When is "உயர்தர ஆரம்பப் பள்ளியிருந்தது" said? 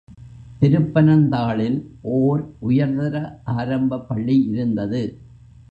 2.59-5.03